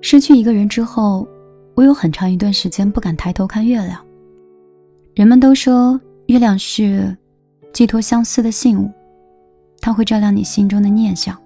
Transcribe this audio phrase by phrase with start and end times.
[0.00, 1.28] 失去一个人之后，
[1.74, 4.04] 我有很长一段时间不敢抬头看月亮。
[5.14, 7.16] 人们都说月亮是
[7.72, 8.90] 寄托相思的信物，
[9.80, 11.36] 它会照亮你心中的念想。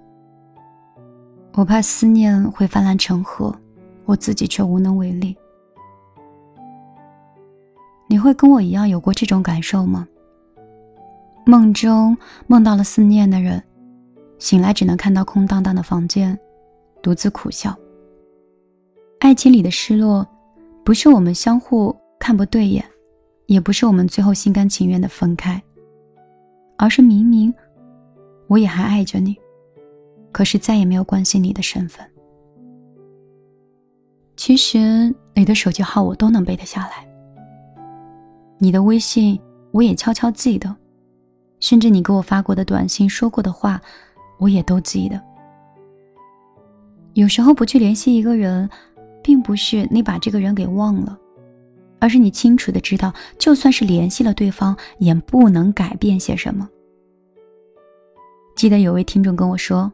[1.55, 3.55] 我怕思念会泛滥成河，
[4.05, 5.37] 我自己却无能为力。
[8.07, 10.07] 你会跟我一样有过这种感受吗？
[11.47, 12.17] 梦中
[12.47, 13.63] 梦到了思念的人，
[14.39, 16.39] 醒来只能看到空荡荡的房间，
[17.03, 17.77] 独自苦笑。
[19.25, 20.29] 爱情里的失落，
[20.85, 22.85] 不是我们相互看不对眼，
[23.47, 25.63] 也不是我们最后心甘情愿的分开，
[26.77, 27.53] 而是明明
[28.49, 29.35] 我也还爱着你，
[30.31, 32.07] 可是再也没有关心你的身份。
[34.37, 37.09] 其实你的手机号我都能背得下来。
[38.59, 40.77] 你的微信我也悄悄记得，
[41.61, 43.81] 甚至你给我发过的短信、说过的话，
[44.39, 45.19] 我也都记得。
[47.15, 48.69] 有时候不去联系一个人，
[49.45, 51.17] 不是你把这个人给忘了，
[52.01, 56.69] 而是你清楚的知道，就算是联系了对方，也不能改变些什么。
[58.57, 59.93] 记得有位听众跟我说，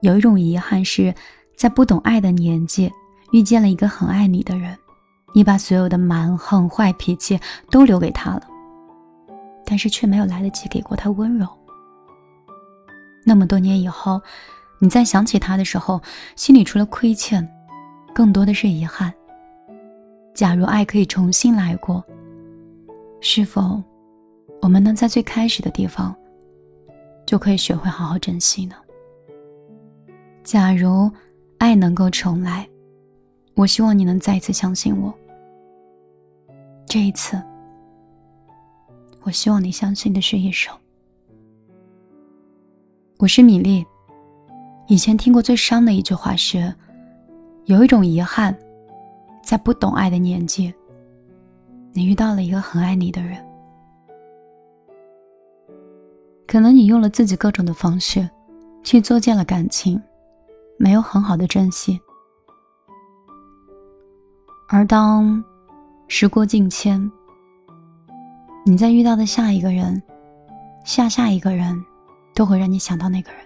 [0.00, 1.14] 有一种遗憾是
[1.54, 2.90] 在不懂爱的年纪，
[3.32, 4.76] 遇见了一个很爱你的人。
[5.34, 7.38] 你把所有的蛮横、坏脾气
[7.70, 8.48] 都留给他了，
[9.66, 11.46] 但是却没有来得及给过他温柔。
[13.22, 14.18] 那么多年以后，
[14.78, 16.00] 你再想起他的时候，
[16.36, 17.46] 心里除了亏欠，
[18.16, 19.12] 更多的是遗憾。
[20.32, 22.02] 假如爱可以重新来过，
[23.20, 23.78] 是否
[24.62, 26.16] 我们能在最开始的地方
[27.26, 28.74] 就可以学会好好珍惜呢？
[30.42, 31.10] 假如
[31.58, 32.66] 爱能够重来，
[33.54, 35.12] 我希望你能再一次相信我。
[36.86, 37.38] 这一次，
[39.24, 40.74] 我希望你相信的是一生。
[43.18, 43.84] 我是米粒。
[44.88, 46.74] 以前听过最伤的一句话是：
[47.66, 48.56] 有一种遗憾，
[49.42, 50.72] 在不懂爱的年纪，
[51.92, 53.44] 你遇到了一个很爱你的人。
[56.46, 58.28] 可能你用了自己各种的方式，
[58.84, 60.00] 去作践了感情，
[60.78, 62.00] 没有很好的珍惜。
[64.68, 65.44] 而当……
[66.08, 67.10] 时过境迁，
[68.64, 70.00] 你在遇到的下一个人、
[70.84, 71.84] 下下一个人，
[72.32, 73.40] 都会让你想到那个人。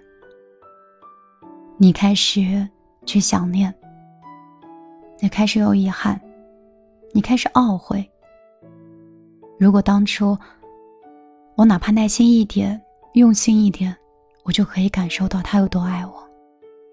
[1.79, 2.69] 你开始
[3.07, 3.75] 去想念，
[5.21, 6.21] 你开始有遗憾，
[7.13, 8.09] 你开始懊悔。
[9.59, 10.37] 如果当初
[11.55, 12.81] 我哪怕耐心一点、
[13.15, 13.97] 用心一点，
[14.45, 16.13] 我就可以感受到他有多爱我，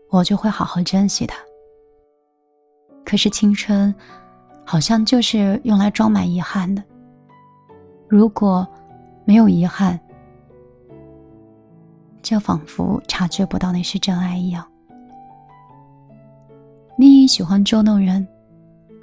[0.09, 1.37] 我就会好好珍惜他。
[3.03, 3.93] 可是青春。
[4.69, 6.83] 好像就是用来装满遗憾的。
[8.05, 8.67] 如果
[9.23, 9.97] 没有遗憾，
[12.21, 14.69] 就仿佛察觉不到那是真爱一样。
[16.99, 18.27] 你喜欢捉弄人，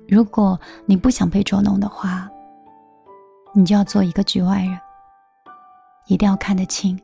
[0.08, 2.28] 如果你不想被捉弄的话，
[3.54, 4.76] 你就要做一个局外人。
[6.08, 7.00] 一定要看得清，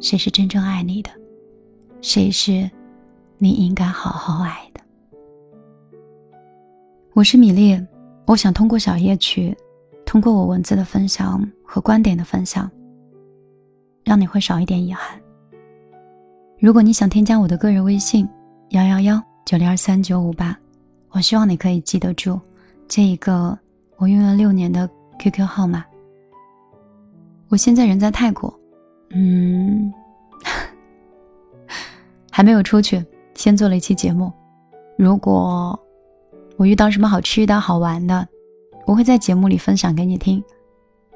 [0.00, 1.10] 谁是真正爱你的，
[2.00, 2.68] 谁是
[3.36, 4.80] 你应该好好爱的。
[7.12, 7.78] 我是米粒，
[8.26, 9.54] 我想通过小夜曲，
[10.06, 12.68] 通过我文字的分享和观点的分享，
[14.04, 15.20] 让你会少一点遗憾。
[16.58, 18.26] 如果你想添加我的个人微信
[18.70, 20.56] 幺幺幺九零二三九五八，
[21.10, 22.38] 我希望你可以记得住
[22.86, 23.58] 这一个
[23.96, 25.84] 我用了六年的 QQ 号码。
[27.48, 28.52] 我现在人在泰国，
[29.10, 29.92] 嗯，
[32.30, 34.32] 还没有出去，先做了一期节目。
[34.96, 35.78] 如果
[36.56, 38.28] 我遇到什么好吃的好玩的，
[38.86, 40.42] 我会在节目里分享给你听。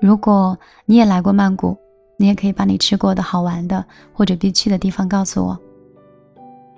[0.01, 1.77] 如果你也来过曼谷，
[2.17, 5.57] 你也可以把你吃过的好玩的或者必去的地方告诉我，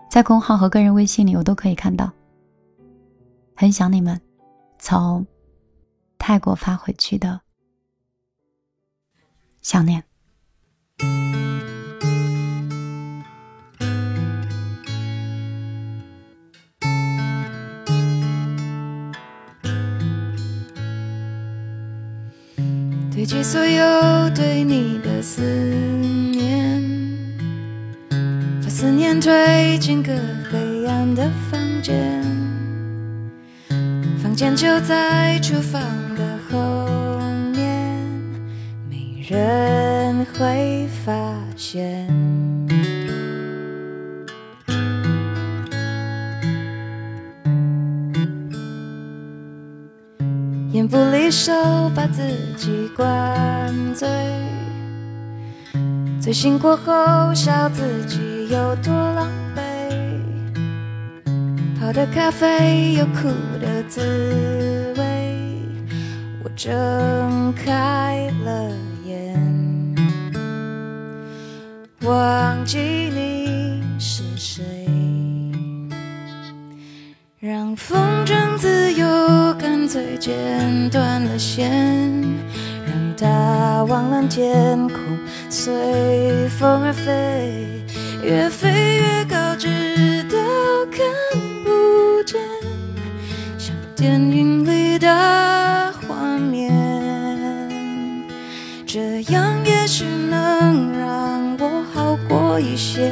[0.08, 2.10] 在公号和个人微信里我都可以看到。
[3.54, 4.20] 很想你们，
[4.78, 5.26] 从
[6.18, 7.40] 泰国发回去的
[9.60, 10.02] 想念。
[23.10, 26.25] 堆积所有对你的思念，
[29.20, 30.12] 推进个
[30.50, 32.22] 黑暗的房间，
[34.22, 35.80] 房间就在厨房
[36.14, 37.18] 的后
[37.52, 37.98] 面，
[38.88, 41.12] 没人会发
[41.56, 42.06] 现。
[50.72, 51.52] 眼不离手，
[51.94, 52.22] 把自
[52.56, 54.08] 己灌醉。
[56.20, 59.60] 醉醒过后，笑自己有多狼狈。
[61.78, 63.28] 泡的咖啡有苦
[63.60, 65.04] 的滋味。
[66.42, 68.70] 我睁开了
[69.04, 69.94] 眼，
[72.02, 74.64] 忘记你是谁，
[77.40, 79.06] 让风筝自由，
[79.54, 81.70] 干脆剪断了线，
[82.86, 84.98] 让它忘了天空，
[85.50, 87.84] 随风而飞，
[88.22, 90.36] 越飞越高，直到
[90.90, 91.00] 看
[91.64, 92.40] 不见，
[93.58, 96.72] 像电影里的画面。
[98.86, 103.10] 这样也许能让我好过一些，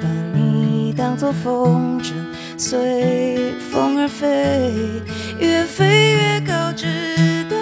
[0.00, 2.12] 把你当作风筝，
[2.56, 4.72] 随风而飞，
[5.38, 6.86] 越飞越高，直
[7.50, 7.56] 到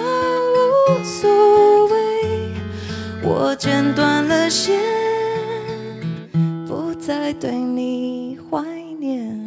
[0.95, 1.97] 无所谓。
[3.23, 4.79] 我剪断了线，
[7.27, 8.63] 不再对你怀
[9.01, 9.45] 念。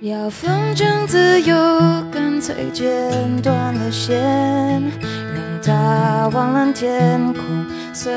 [0.00, 1.54] 要风筝自由，
[2.10, 2.84] 干脆剪
[3.40, 4.82] 断了线，
[5.68, 7.44] 它忘了天空，
[7.92, 8.10] 随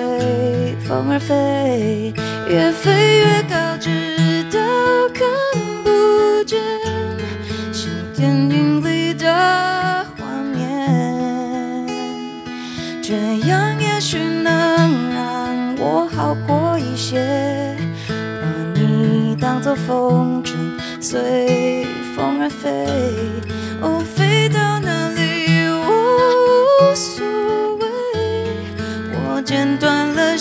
[0.87, 2.13] 风而飞，
[2.47, 4.57] 越飞越高，直到
[5.13, 5.27] 看
[5.83, 6.61] 不见，
[7.73, 9.27] 像电影里的
[10.17, 10.25] 画
[10.55, 11.85] 面。
[13.03, 13.15] 这
[13.49, 17.75] 样也许能让我好过一些，
[18.07, 18.47] 把
[18.79, 20.53] 你当作风筝。
[21.01, 22.69] 随风而飞，
[23.81, 24.90] 哦，飞到那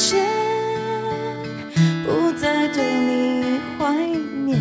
[0.00, 0.24] 断了线，
[2.06, 3.94] 不再对你怀
[4.46, 4.58] 念。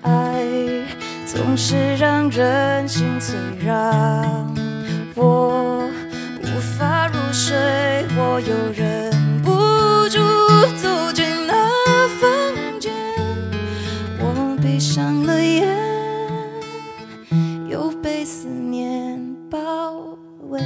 [0.00, 0.42] 爱
[1.26, 4.54] 总是让人心碎，让
[5.14, 5.86] 我
[6.42, 6.46] 无
[6.78, 7.54] 法入睡。
[8.16, 9.10] 我又忍
[9.42, 9.50] 不
[10.08, 10.18] 住
[10.82, 11.68] 走进那
[12.18, 12.92] 房间。
[14.18, 15.76] 我闭上了眼，
[17.68, 19.20] 又被思念
[19.50, 20.16] 包
[20.48, 20.62] 围，